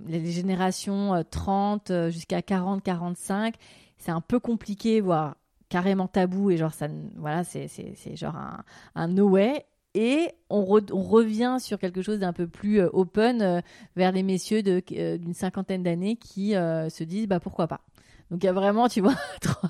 [0.06, 3.54] les générations 30 euh, euh, jusqu'à 40, 45,
[3.98, 5.36] c'est un peu compliqué, voire
[5.68, 7.68] carrément tabou et genre ça voilà c'est
[8.16, 8.64] genre un,
[8.96, 13.62] un no way et on, revient sur quelque chose d'un peu plus euh, open
[13.94, 17.82] vers les messieurs d'une cinquantaine d'années qui se disent bah pourquoi pas
[18.30, 19.14] Donc il y a vraiment, tu vois,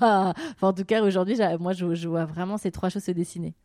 [0.61, 3.55] en tout cas, aujourd'hui, moi, je, vois vraiment ces trois choses se dessiner.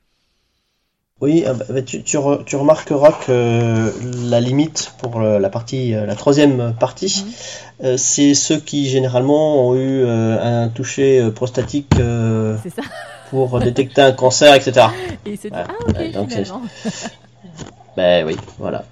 [1.22, 3.90] Oui, ah bah, bah, tu, tu, tu, remarqueras que
[4.28, 7.86] la limite pour la partie, la troisième partie, mhm.
[7.86, 12.58] euh, c'est ceux qui généralement ont eu euh, un toucher prostatique euh,
[13.30, 14.88] pour détecter un cancer, etc.
[15.24, 16.30] Et ah ok, donc
[17.96, 18.84] Ben oui, voilà.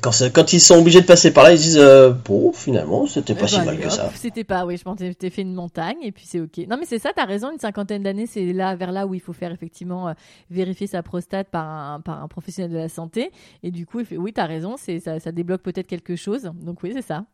[0.00, 3.34] Quand, quand, ils sont obligés de passer par là, ils disent euh, bon, finalement, c'était
[3.34, 4.10] pas si mal que ça.
[4.14, 6.58] C'était pas, oui, je pense que t'es fait une montagne et puis c'est ok.
[6.68, 7.50] Non, mais c'est ça, t'as raison.
[7.50, 10.12] Une cinquantaine d'années, c'est là vers là où il faut faire effectivement euh,
[10.50, 13.32] vérifier sa prostate par un, par un professionnel de la santé.
[13.62, 16.50] Et du coup, il fait, oui, t'as raison, c'est ça, ça débloque peut-être quelque chose.
[16.62, 17.24] Donc oui, c'est ça.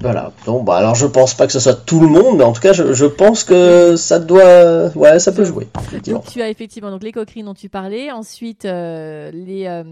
[0.00, 0.32] Voilà.
[0.46, 2.60] Donc, bah, alors je pense pas que ce soit tout le monde, mais en tout
[2.60, 5.68] cas, je, je pense que ça doit, ouais, ça peut jouer.
[6.06, 9.66] Donc, tu as effectivement donc les coquerines dont tu parlais, ensuite euh, les.
[9.66, 9.84] Euh,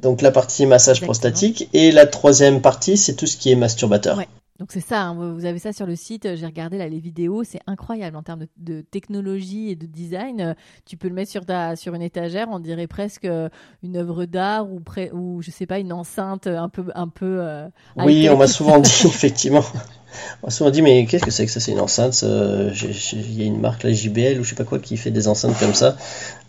[0.00, 4.16] donc la partie massage prostatique et la troisième partie, c'est tout ce qui est masturbateur.
[4.16, 4.28] Ouais.
[4.62, 7.42] Donc c'est ça, hein, vous avez ça sur le site, j'ai regardé là les vidéos,
[7.42, 10.54] c'est incroyable en termes de, technologie et de design.
[10.86, 13.48] Tu peux le mettre sur, ta, sur une étagère, on dirait presque euh,
[13.82, 16.84] une œuvre d'art ou, près, ou je sais pas, une enceinte un peu...
[16.94, 19.64] Un peu euh, oui, on m'a souvent dit, effectivement.
[20.42, 21.58] On m'a souvent dit, mais qu'est-ce que c'est que ça?
[21.58, 24.78] C'est une enceinte Il y a une marque, la JBL ou je sais pas quoi,
[24.78, 25.96] qui fait des enceintes comme ça.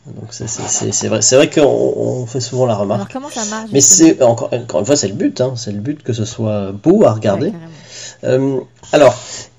[0.05, 2.99] Donc c'est vrai, c'est vrai qu'on fait souvent la remarque.
[2.99, 5.71] Alors comment ça marche Mais c'est encore, encore une fois, c'est le but, hein, c'est
[5.71, 7.51] le but que ce soit beau à regarder.
[8.23, 8.59] Euh,
[8.91, 9.15] alors,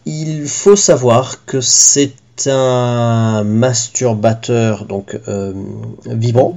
[0.07, 2.13] il faut savoir que c'est
[2.47, 5.53] un masturbateur donc euh,
[6.07, 6.57] vibrant,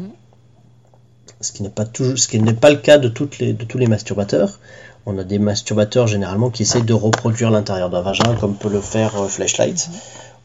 [1.42, 3.30] ce qui n'est pas toujours, ce qui n'est pas le cas de tous
[3.78, 4.60] les masturbateurs.
[5.06, 8.82] On a des masturbateurs généralement qui essayent de reproduire l'intérieur d'un vagin, comme peut le
[8.82, 9.90] faire euh, Flashlight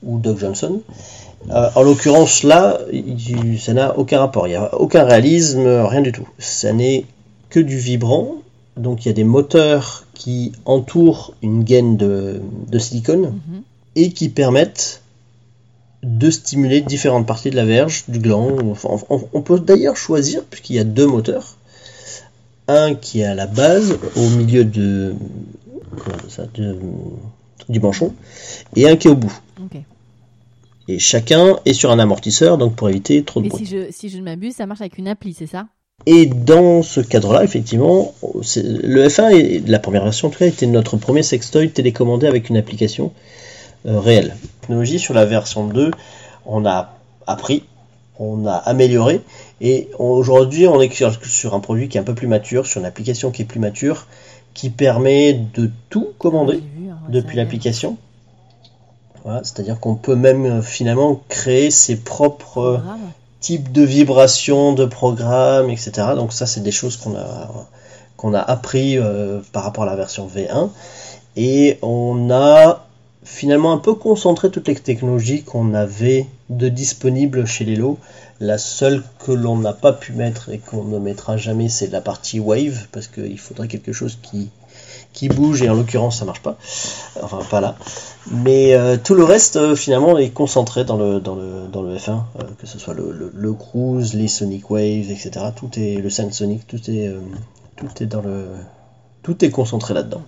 [0.03, 0.81] ou Doug Johnson.
[1.49, 2.79] en l'occurrence, là,
[3.59, 4.49] ça n'a aucun rapport.
[4.49, 6.29] Il n'y a aucun réalisme, rien du tout.
[6.39, 7.07] Ça n'est
[7.51, 8.42] que du vibrant.
[8.77, 12.41] Donc il y a des moteurs qui entourent une gaine de,
[12.79, 13.63] silicone mhm.
[13.97, 15.03] et qui permettent
[16.03, 18.57] de stimuler différentes parties de la verge, du gland.
[19.33, 21.57] on, peut d'ailleurs choisir, puisqu'il y a deux moteurs,
[22.67, 25.15] un qui est à la base, au milieu de,
[27.69, 28.15] du manchon,
[28.75, 29.41] et un qui est au bout.
[30.89, 33.65] Et chacun est sur un amortisseur, donc pour éviter trop de bruit.
[33.65, 35.69] Si je, si je ne m'abuse, ça marche avec une appli, c'est ça?
[36.07, 40.97] Et dans ce cadre-là, effectivement, le F1, la première version en tout cas, était notre
[40.97, 43.13] premier sextoy télécommandé avec une application
[43.87, 44.35] euh, réelle.
[44.61, 45.93] Technologie sur la version 2,
[46.47, 46.95] on a
[47.27, 47.65] appris,
[48.19, 49.21] on a amélioré,
[49.61, 52.87] et aujourd'hui on est sur, un produit qui est un peu plus mature, sur une
[52.87, 54.07] application qui est plus mature,
[54.55, 56.63] qui permet de tout commander
[57.09, 57.97] depuis l'application.
[59.45, 62.83] C'est-à-dire qu'on peut même euh, finalement créer ses propres
[63.43, 65.93] type de vibration, de programme, etc.
[66.17, 67.51] Donc ça, c'est des choses qu'on a,
[68.17, 70.71] qu'on appris euh, par rapport à la version V1.
[71.37, 72.87] Et on a
[73.25, 77.99] finalement un peu concentré toutes les technologies qu'on avait de disponibles chez les lots.
[78.41, 82.01] La seule que l'on n'a pas pu mettre et qu'on ne mettra jamais, c'est la
[82.01, 84.51] partie Wave, parce qu'il faudrait quelque chose qui,
[85.13, 86.57] qui bouge et en l'occurrence ça marche pas.
[87.23, 87.77] Enfin pas là.
[88.31, 91.97] Mais euh, tout le reste euh, finalement est concentré dans le dans le dans le
[91.97, 95.47] F1, euh, que ce soit le, le, cruise, les Sonic Waves, etc.
[95.55, 97.13] Tout est le Sound Sonic, tout est
[97.77, 98.47] tout est dans le
[99.23, 100.23] tout est concentré là-dedans.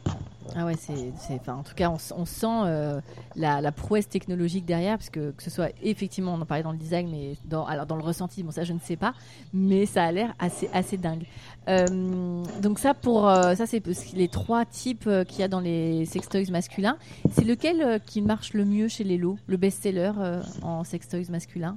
[0.57, 3.01] Ah ouais, c'est, enfin, en tout cas, on, sent euh,
[3.35, 6.79] la, prouesse technologique derrière, parce que que ce soit effectivement, on en parlait dans le
[6.79, 9.15] design, mais dans, alors dans le ressenti, bon ça je ne sais pas,
[9.53, 11.25] mais ça a l'air assez assez dingue.
[11.69, 13.83] Euh, donc ça pour euh, ça c'est
[14.15, 16.99] les trois types qu'il y a dans les sextoys masculins.
[17.33, 20.13] C'est lequel qui marche le mieux chez les lots, le best-seller
[20.63, 21.77] en sextoys masculin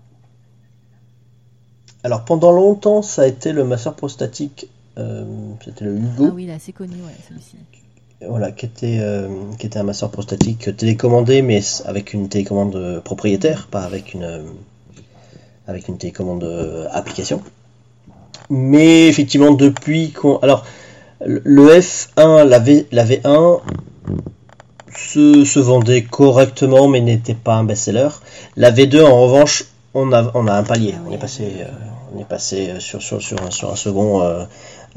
[2.04, 4.70] Alors pendant longtemps, ça a été le masseur prostatique.
[5.66, 6.28] c'était le Hugo.
[6.28, 7.58] Ah oui, il est assez connu, ouais, celui-ci
[8.26, 9.28] voilà, qui était, euh,
[9.60, 14.44] qui était un masseur prostatique télécommandé, mais avec une télécommande propriétaire, pas avec une, euh,
[15.68, 17.42] avec une télécommande euh, application.
[18.50, 20.38] Mais effectivement, depuis qu'on.
[20.38, 20.66] Alors,
[21.26, 23.60] le F1, la, v, la V1
[24.96, 28.10] se, se vendait correctement, mais n'était pas un best-seller.
[28.56, 30.94] La V2, en revanche, on a, on a un palier.
[30.96, 31.52] Ah on est passé,
[32.16, 34.48] on est passé sur, sur, sur, un, sur un second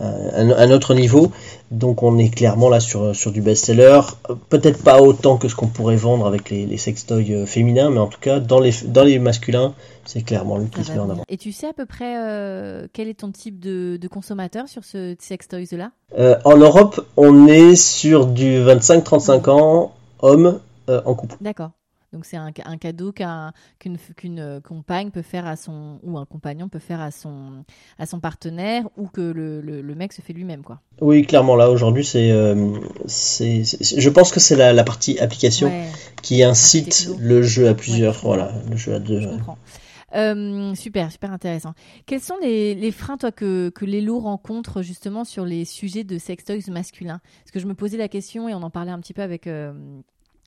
[0.01, 1.31] un, autre niveau.
[1.71, 4.01] Donc on est clairement là sur, sur du best-seller.
[4.49, 7.99] Peut-être pas autant que ce qu'on pourrait vendre avec les, les sextoys euh, féminins, mais
[7.99, 11.11] en tout cas dans les, dans les masculins, c'est clairement lui qui se met en
[11.11, 11.25] avant.
[11.29, 14.85] Et tu sais à peu près euh, quel est ton type de, de consommateur sur
[14.85, 15.93] ce sextoys-là?
[16.19, 21.37] Euh, En Europe, on est sur du 25-35 ans, homme, en couple.
[21.41, 21.71] D'accord.
[22.12, 26.79] Donc c'est un, cadeau qu'une qu'une compagne peut faire à son ou un compagnon peut
[26.79, 27.64] faire à son
[27.99, 30.81] à son partenaire ou que le, le, mec se fait lui-même quoi.
[31.01, 32.33] Oui, clairement là aujourd'hui c'est
[33.07, 35.70] c'est je pense que c'est la, la, partie application
[36.23, 39.20] qui incite le jeu à plusieurs voilà le jeu à deux.
[39.20, 39.59] Je comprends.
[40.14, 41.75] Euh, super, super intéressant.
[42.07, 46.05] Quels sont les, les freins, toi, que, que les loups rencontrent justement sur les sujets
[46.05, 47.20] de sextoys masculins?
[47.42, 49.46] Parce que je me posais la question et on en parlait un petit peu avec.
[49.46, 49.73] Euh,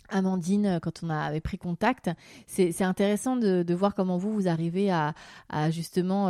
[0.09, 2.09] Amandine, euh, quand on avait pris contact,
[2.47, 5.13] c'est intéressant de, voir comment vous, vous arrivez à,
[5.71, 6.29] justement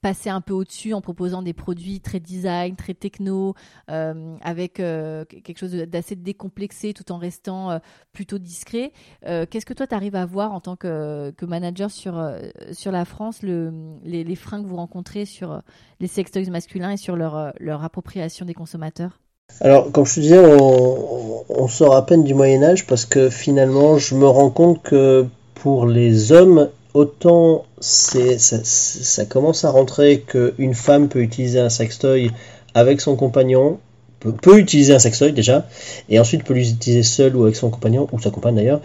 [0.00, 3.54] passer un peu au-dessus en proposant des produits très design, très techno,
[3.90, 7.78] euh, avec euh, quelque chose d'assez décomplexé tout en restant euh,
[8.12, 8.92] plutôt discret.
[9.22, 13.98] Qu'est-ce que toi, tu arrives à voir en tant que, manager sur, la France, le,
[14.04, 15.62] les, freins que vous rencontrez sur
[16.00, 19.18] les sextoys masculins et sur leur appropriation des consommateurs?
[19.60, 23.98] Alors, comme je te disais, on, sort à peine du Moyen Âge parce que finalement,
[23.98, 31.08] je me rends compte que pour les hommes, autant ça, commence à rentrer qu'une femme
[31.08, 32.30] peut utiliser un sextoy
[32.74, 33.78] avec son compagnon,
[34.20, 35.66] peut, utiliser un sextoy déjà,
[36.08, 38.80] et ensuite peut l'utiliser seul ou avec son compagnon, ou sa compagne d'ailleurs.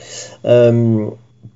[0.45, 1.05] Euh,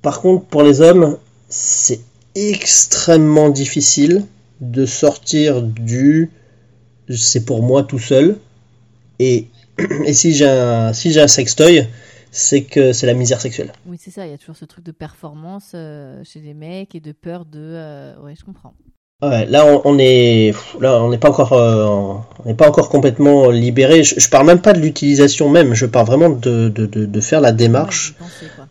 [0.00, 1.18] par contre, pour les hommes,
[1.48, 2.00] c'est
[2.34, 4.24] extrêmement difficile
[4.60, 6.30] de sortir du
[7.10, 8.36] c'est pour moi tout seul.
[9.18, 9.48] Et,
[10.04, 11.86] et si j'ai un, si un sextoy,
[12.30, 13.72] c'est que c'est la misère sexuelle.
[13.86, 14.26] Oui, c'est ça.
[14.26, 17.44] Il y a toujours ce truc de performance euh, chez les mecs et de peur
[17.44, 17.58] de.
[17.58, 18.74] Euh, ouais, je comprends.
[19.20, 21.86] Ouais, là on, est là on n'est pas encore euh,
[22.44, 24.04] on n'est pas encore complètement libéré.
[24.04, 25.74] Je, je, parle même pas de l'utilisation même.
[25.74, 28.14] Je parle vraiment de, de, de, faire la démarche,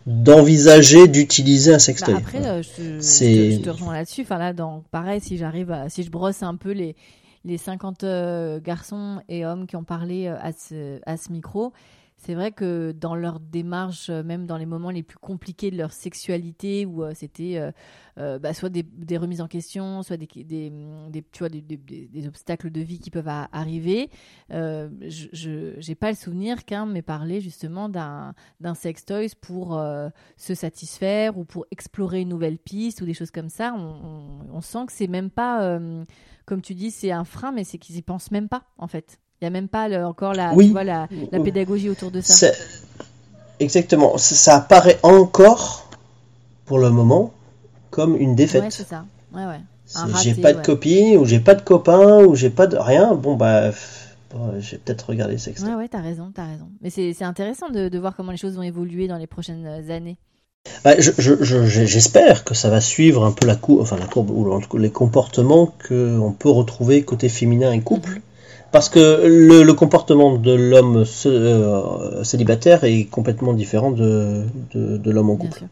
[0.06, 2.14] d'envisager d'utiliser un sextoy.
[2.14, 4.22] Bah après, je, te, rejoins là-dessus.
[4.22, 6.96] Enfin là, dans pareil, si j'arrive si je brosse un peu les
[7.44, 8.04] les 50
[8.62, 11.72] garçons et hommes qui ont parlé à ce à ce micro,
[12.18, 15.76] c'est vrai que dans leur démarche, euh, même dans les moments les plus compliqués de
[15.76, 17.70] leur sexualité, où euh, c'était
[18.18, 20.72] euh, bah, soit des, remises en question, soit des, des,
[21.30, 24.10] tu vois, des, obstacles de vie qui peuvent arriver,
[24.50, 28.34] je n'ai pas le souvenir qu'un m'ait parlé justement d'un
[28.74, 29.80] sex toys pour
[30.36, 33.72] se satisfaire ou pour explorer une nouvelle piste ou des choses comme ça.
[33.76, 35.78] On, on sent que c'est même pas,
[36.48, 39.18] comme tu dis, c'est un frein, mais c'est qu'ils y pensent même pas en fait.
[39.40, 41.06] Il n'y a même pas encore la, la,
[41.44, 42.48] pédagogie autour de ça.
[43.60, 44.18] Exactement.
[44.18, 45.88] Ça, apparaît encore,
[46.64, 47.32] pour le moment,
[47.90, 48.62] comme une défaite.
[48.62, 49.04] Ouais, c'est ça.
[49.32, 49.60] Ouais, ouais.
[50.22, 53.14] J'ai pas de copie, ou j'ai pas de copain, ou j'ai pas de rien.
[53.14, 53.70] Bon, bah,
[54.58, 55.50] j'ai peut-être regardé ça.
[55.50, 56.68] Ouais, ouais, t'as raison, t'as raison.
[56.80, 60.18] Mais c'est intéressant de, de, voir comment les choses vont évoluer dans les prochaines années.
[60.84, 64.90] Bah, J'espère que ça va suivre un peu la courbe, enfin la courbe, ou les
[64.90, 68.10] comportements qu'on peut retrouver côté féminin et couple.
[68.16, 68.20] Mhm.
[68.70, 75.36] Parce que le, comportement de l'homme euh, célibataire est complètement différent de, de, l'homme en
[75.36, 75.64] couple.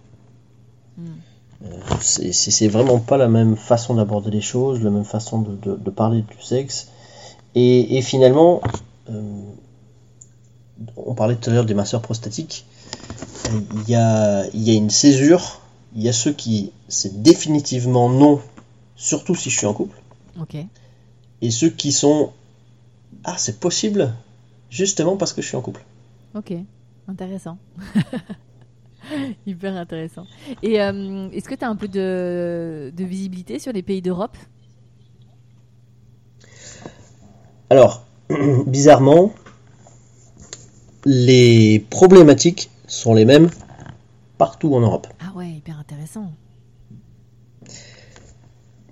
[0.99, 1.67] Euh,
[2.01, 6.23] c'est vraiment pas la même façon d'aborder les choses, la même façon de, de, parler
[6.23, 6.89] du sexe.
[7.55, 8.63] Et, et finalement,
[9.11, 9.21] euh,
[10.97, 12.67] on parlait tout à l'heure des masseurs prostatiques.
[13.53, 15.61] Il y a, il y a une césure.
[15.95, 18.41] Il y a ceux qui, c'est définitivement non,
[18.97, 19.97] surtout si je suis en couple.
[21.43, 22.33] Et ceux qui sont
[23.25, 24.15] ah, c'est possible,
[24.71, 25.85] justement parce que je suis en couple.
[26.35, 26.53] Ok,
[27.09, 27.59] intéressant.
[29.47, 30.27] Hyper intéressant.
[30.63, 34.37] Et euh, est-ce que tu as un peu de, visibilité sur les pays d'Europe?
[37.71, 38.05] Alors,
[38.67, 39.33] bizarrement,
[41.05, 43.51] les problématiques sont les mêmes
[44.39, 45.07] partout en Europe.
[45.21, 46.31] Ah ouais, hyper intéressant.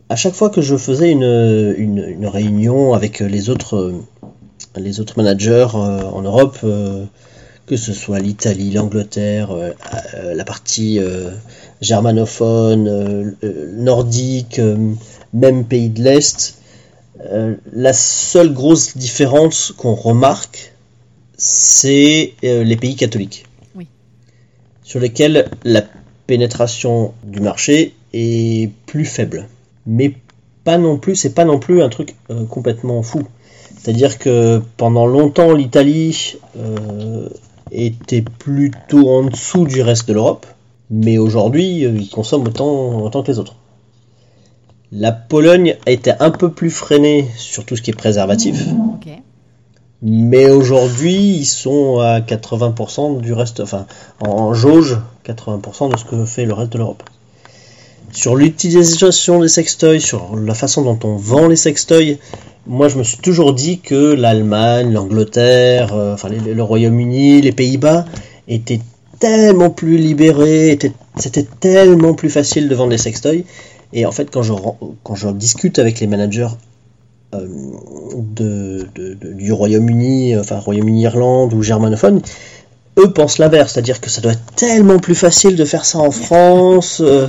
[0.08, 1.74] À chaque fois que je faisais une,
[2.18, 4.04] une réunion avec les autres
[4.76, 7.04] les autres managers euh, en Europe, euh,
[7.66, 9.72] que ce soit l'Italie, l'Angleterre, euh,
[10.34, 11.00] la partie
[11.80, 13.36] germanophone,
[13.72, 14.60] nordique,
[15.32, 16.58] même pays de l'Est,
[17.72, 20.74] la seule grosse différence qu'on remarque,
[21.38, 23.46] c'est les pays catholiques,
[24.84, 25.82] sur lesquels la
[26.28, 29.48] pénétration du marché est plus faible.
[29.86, 30.14] Mais
[30.62, 32.14] pas non plus, c'est pas non plus un truc
[32.48, 33.24] complètement fou.
[33.84, 37.28] C'est-à-dire que pendant longtemps, l'Italie euh,
[37.70, 40.46] était plutôt en dessous du reste de l'Europe,
[40.90, 43.56] mais aujourd'hui, euh, ils consomment autant, autant que les autres.
[44.90, 48.64] La Pologne a été un peu plus freinée sur tout ce qui est préservatif.
[50.06, 53.86] Mais aujourd'hui, ils sont à 80% du reste, enfin,
[54.20, 57.02] en jauge, 80% de ce que fait le reste de l'Europe.
[58.12, 62.18] Sur l'utilisation des sextoys, sur la façon dont on vend les sextoys,
[62.66, 68.04] moi je me suis toujours dit que l'Allemagne, l'Angleterre, euh, enfin le Royaume-Uni, les Pays-Bas
[68.46, 68.82] étaient
[69.18, 70.78] tellement plus libéré,
[71.16, 73.44] c'était tellement plus facile de vendre des sextoys.
[73.94, 74.42] Et en fait, quand
[75.14, 76.48] je discute avec les managers
[78.36, 82.20] du Royaume-Uni, enfin Royaume-Uni-Irlande ou germanophone,
[82.98, 86.10] eux pensent l'inverse, c'est-à-dire que ça doit être tellement plus facile de faire ça en
[86.10, 87.00] France.
[87.04, 87.26] Euh,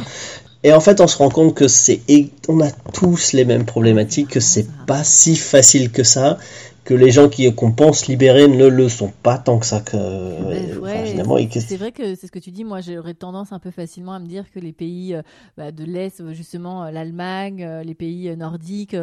[0.63, 2.01] et en fait, on se rend compte que c'est,
[2.47, 6.37] on a tous les mêmes problématiques, que c'est pas si facile que ça,
[6.85, 9.97] que les gens qui qu'on pense libérer ne le sont pas tant que ça que
[9.97, 14.13] ben, c'est vrai que c'est ce que tu dis moi j'aurais tendance un peu facilement
[14.13, 15.23] à me dire que les pays euh,
[15.57, 18.95] bah, de l'est justement euh, l'Allemagne euh, les pays nordiques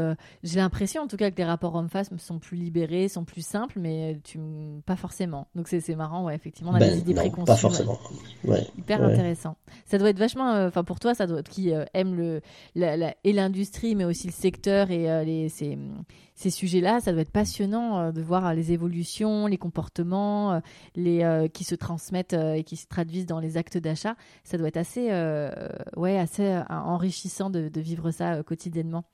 [0.45, 3.81] j'ai l'impression en tout cas que les rapports hommes-femmes sont plus libérés sont plus simples
[3.81, 4.38] mais tu
[4.87, 5.49] pas forcément.
[5.57, 7.99] Donc c'est marrant ouais effectivement on a ben, des idées préconçues pas forcément.
[8.79, 9.57] Hyper intéressant.
[9.87, 12.40] Ça doit être vachement enfin pour toi ça doit être qui aime le
[12.77, 15.49] la, et l'industrie mais aussi le secteur et les
[16.35, 20.61] ces sujets-là, ça doit être passionnant euh, de voir les évolutions, les comportements, euh,
[20.97, 24.14] les euh, qui se transmettent et qui se traduisent dans les actes d'achat.
[24.45, 25.11] Ça doit être assez,
[25.97, 29.05] ouais, assez enrichissant de, vivre ça quotidiennement.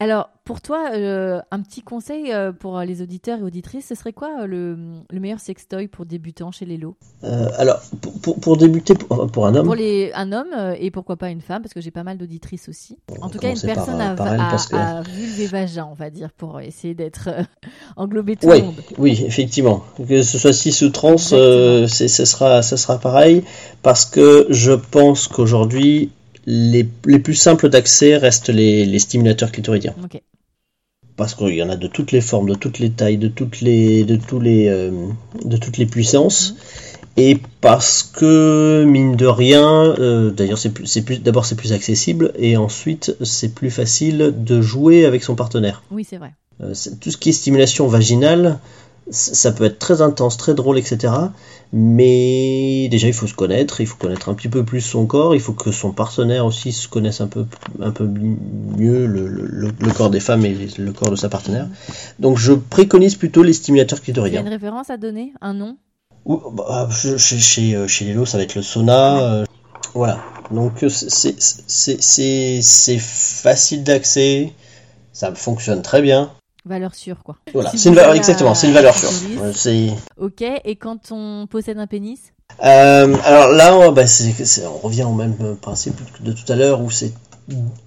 [0.00, 4.76] Alors, pour toi, un petit conseil pour les auditeurs et auditrices, ce serait quoi le,
[5.12, 7.80] meilleur sextoy pour débutants chez les lots Alors,
[8.40, 9.66] pour, débuter, pour, un homme?
[9.66, 12.68] Pour les, un homme et pourquoi pas une femme, parce que j'ai pas mal d'auditrices
[12.68, 12.98] aussi.
[13.20, 15.02] En tout cas, une personne à, à,
[15.50, 17.42] vagin, on va dire, pour essayer d'être euh,
[17.96, 18.74] englobé tout le monde.
[18.98, 19.84] Oui, effectivement.
[20.08, 23.42] Que ce soit 6 ou trans, euh, ce, sera, sera pareil,
[23.82, 26.10] parce que je pense qu'aujourd'hui,
[26.46, 29.94] les, les, plus simples d'accès restent les, les, stimulateurs clitoridiens.
[31.16, 33.60] Parce qu'il y en a de toutes les formes, de toutes les tailles, de toutes
[33.60, 34.90] les, de tous les, euh,
[35.44, 36.52] de toutes les puissances.
[36.52, 36.58] Mhm.
[37.18, 39.94] Et parce que mine de rien,
[40.34, 45.04] d'ailleurs c'est plus, plus d'abord c'est plus accessible et ensuite c'est plus facile de jouer
[45.04, 45.82] avec son partenaire.
[45.90, 46.32] Oui c'est vrai.
[46.62, 48.58] Euh, tout ce qui est stimulation vaginale,
[49.10, 51.12] ça peut être très intense, très drôle, etc.
[51.72, 55.34] Mais déjà, il faut se connaître, il faut connaître un petit peu plus son corps,
[55.34, 57.46] il faut que son partenaire aussi se connaisse un peu,
[57.80, 61.66] un peu mieux le, corps des femmes et le corps de sa partenaire.
[62.18, 64.32] Donc, je préconise plutôt les stimulateurs clitoriens.
[64.32, 65.76] Il y a une référence à donner Un nom?
[66.24, 69.22] Bah, chez, chez, euh, chez ça va être le sauna.
[69.22, 69.44] Euh,
[69.94, 70.20] voilà.
[70.52, 74.52] Donc, c'est facile d'accès,
[75.12, 76.30] ça fonctionne très bien.
[76.64, 77.36] Valeur sûre, quoi.
[77.52, 79.10] Voilà, c'est une valeur, exactement, c'est une valeur sûre.
[80.16, 82.32] ok, et quand on possède un pénis
[82.64, 86.90] euh, Alors là, on, bah, on revient au même principe de tout à l'heure où
[86.90, 87.12] c'est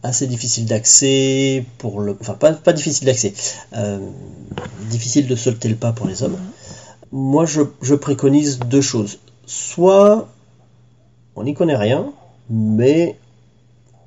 [0.04, 2.18] assez difficile d'accès pour le.
[2.20, 3.34] Enfin, pas, pas difficile d'accès.
[3.76, 4.00] Euh,
[4.90, 6.34] difficile de sauter le pas pour les hommes.
[6.34, 6.40] Mhm.
[7.12, 9.20] Moi, je, je préconise deux choses.
[9.46, 10.28] Soit
[11.36, 12.12] on n'y connaît rien,
[12.50, 13.18] mais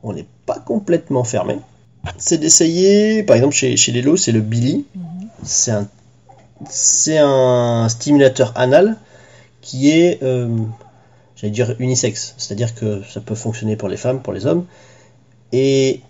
[0.02, 1.58] on n'est pas complètement fermé
[2.16, 4.86] c'est d'essayer, par exemple chez, chez les lots, c'est le Billy.
[5.42, 5.88] C'est un,
[6.68, 8.96] c'est un stimulateur anal
[9.60, 10.48] qui est, euh,
[11.36, 12.34] j'allais dire, unisexe.
[12.38, 14.64] C'est-à-dire que ça peut fonctionner pour les femmes, pour les hommes.
[15.52, 16.00] Et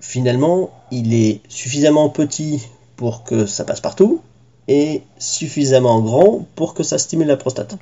[0.00, 2.62] finalement, il est suffisamment petit
[2.96, 4.20] pour que ça passe partout
[4.68, 7.76] et suffisamment grand pour que ça stimule la prostate.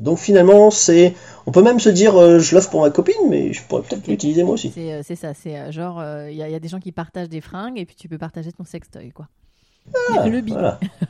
[0.00, 1.14] Donc finalement, c'est,
[1.46, 4.08] on peut même se dire, euh, je l'offre pour ma copine, mais je pourrais peut-être
[4.08, 4.72] l'utiliser moi aussi.
[4.74, 7.78] C'est, euh, ça, c'est euh, genre, il y, a des gens qui partagent des fringues
[7.78, 9.28] et puis tu peux partager ton sextoy, quoi.
[10.16, 10.56] Ah, le Billy.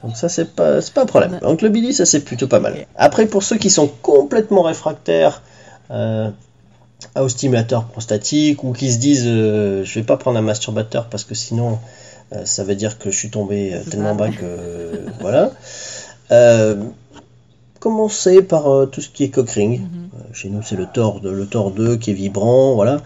[0.03, 1.39] Donc ça, c'est pas, pas un problème.
[1.43, 2.87] Donc le Billy, ça c'est plutôt pas mal.
[2.97, 5.43] Après, pour ceux qui sont complètement réfractaires
[5.91, 11.35] au stimulateur prostatique ou qui se disent, je vais pas prendre un masturbateur parce que
[11.35, 11.79] sinon,
[12.45, 15.51] ça veut dire que je suis tombé tellement bas que voilà
[17.81, 19.81] commencer par euh, tout ce qui est cockring.
[19.81, 20.11] Mhm.
[20.15, 23.03] Euh, chez nous, c'est le Thor, le Thor 2 qui est vibrant, voilà.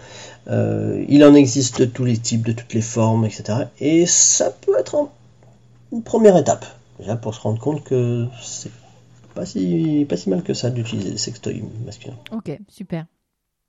[0.48, 3.68] Euh, il en existe de tous les types, de toutes les formes, etc.
[3.78, 5.08] Et ça peut être
[5.92, 6.66] une première étape,
[6.98, 8.72] déjà pour se rendre compte que c'est
[9.34, 12.18] pas si, pas si mal que ça d'utiliser des sextoys masculins.
[12.30, 13.06] Ok, super.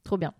[0.03, 0.33] Trop bien.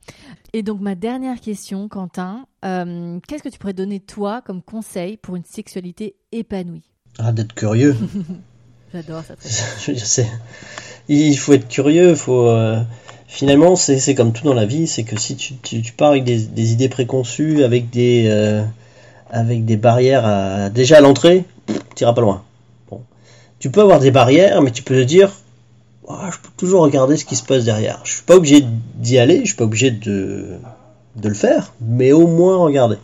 [0.54, 5.36] Et donc ma dernière question, Quentin, qu'est-ce que tu pourrais donner toi comme conseil pour
[5.36, 6.91] une sexualité épanouie?
[7.17, 7.95] Ah, d'être curieux.
[8.95, 9.23] J'adore.
[11.08, 12.47] Il faut être curieux, faut.
[12.47, 12.81] Euh,
[13.27, 16.71] finalement, c'est comme tout dans la vie, c'est que si tu, tu, pars avec des,
[16.71, 18.63] idées préconçues, avec des, euh,
[19.29, 21.43] avec des barrières à, déjà à l'entrée,
[21.95, 22.43] tu iras pas loin.
[22.89, 23.01] Bon.
[23.60, 25.31] Tu peux avoir des barrières, mais tu peux te dire,
[26.08, 27.99] ah, je peux toujours regarder ce qui se passe derrière.
[28.05, 30.58] Je suis pas obligé d'y aller, je suis pas obligé de,
[31.17, 32.97] de le faire, mais au moins regarder.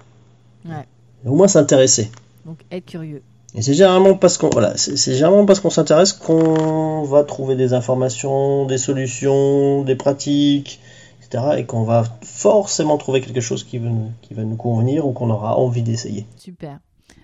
[0.65, 0.86] Ouais.
[1.25, 2.10] Au moins s'intéresser.
[2.45, 3.21] Donc être curieux.
[3.54, 7.74] Et c'est généralement parce qu'on voilà, c'est généralement parce qu'on s'intéresse qu'on va trouver des
[7.74, 10.80] informations, des solutions, des pratiques,
[11.19, 11.56] etc.
[11.58, 15.84] Et qu'on va forcément trouver quelque chose qui va, nous convenir ou qu'on aura envie
[15.84, 16.25] d'essayer.
[16.38, 16.80] Super.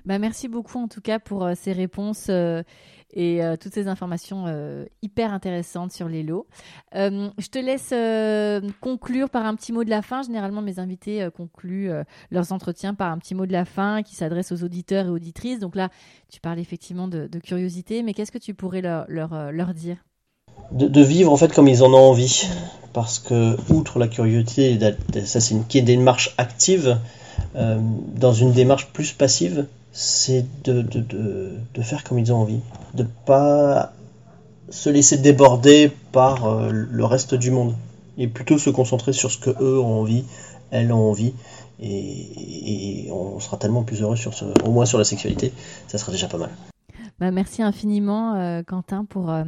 [0.06, 2.64] Bah, merci beaucoup en tout cas pour euh, ces réponses euh,
[3.12, 4.46] et euh, toutes ces informations
[5.02, 6.48] hyper intéressantes sur les lots.
[6.94, 7.94] je te laisse
[8.82, 10.22] conclure par un petit mot de la fin.
[10.24, 11.92] Généralement, mes invités concluent
[12.32, 15.60] leurs entretiens par un petit mot de la fin qui s'adresse aux auditeurs et auditrices.
[15.60, 15.90] Donc là,
[16.30, 19.98] tu parles effectivement de, curiosité, mais qu'est-ce que tu pourrais leur, dire?
[20.72, 22.48] De, vivre en fait comme ils en ont envie.
[22.94, 24.80] Parce que, outre la curiosité,
[25.26, 27.00] ça c'est une, une démarche active,
[27.56, 29.68] dans une démarche plus passive,
[30.00, 32.60] c'est de, de, faire comme ils ont envie,
[32.94, 33.94] de pas
[34.70, 37.74] se laisser déborder par euh, le reste du monde,
[38.20, 40.24] et plutôt se concentrer sur ce que eux ont envie,
[40.70, 41.34] elles ont envie,
[41.82, 45.52] et, on sera tellement plus heureux sur ce, au moins sur la sexualité,
[45.88, 46.52] ça sera déjà pas mal.
[47.20, 49.46] Bah, merci infiniment euh, Quentin pour euh,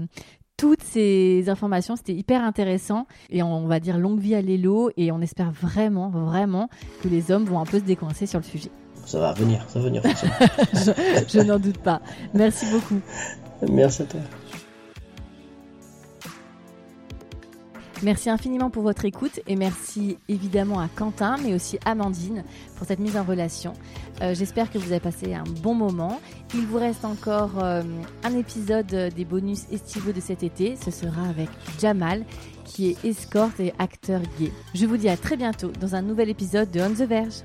[0.57, 1.95] toutes ces informations.
[1.95, 3.05] C'était hyper intéressant.
[3.29, 4.89] Et on, va dire longue vie à l'élo.
[4.97, 6.69] Et on espère vraiment, vraiment
[7.03, 8.71] que les hommes vont un peu se décoincer sur le sujet
[9.09, 10.03] ça va venir, ça va venir.
[11.33, 11.99] je, n'en doute pas.
[12.31, 13.01] Merci beaucoup.
[13.67, 14.19] Merci à toi.
[18.03, 22.43] Merci infiniment pour votre écoute et merci évidemment à Quentin, mais aussi à Amandine
[22.77, 23.73] pour cette mise en relation.
[24.21, 26.21] Euh, j'espère que vous avez passé un bon moment.
[26.53, 27.81] Il vous reste encore euh,
[28.23, 30.77] un épisode des bonus estivaux de cet été.
[30.77, 31.49] Ce sera avec
[31.81, 32.23] Jamal,
[32.63, 34.53] qui est escorte et acteur gay.
[34.75, 37.41] Je vous dis à très bientôt dans un nouvel épisode de On the Verge.